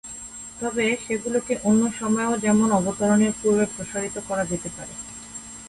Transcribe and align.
তবে 0.59 0.85
সেগুলোকে 1.05 1.53
অন্য 1.63 1.83
সময়েও 1.99 2.33
যেমন 2.37 2.67
অবতরণের 2.71 3.33
পূর্বে 3.39 3.65
প্রসারিত 3.73 4.15
করা 4.27 4.43
যেতে 4.45 4.69
পারে। 4.77 4.93